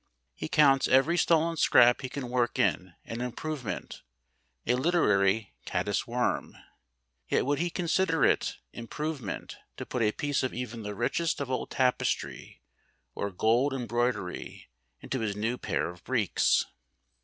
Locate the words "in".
2.57-2.95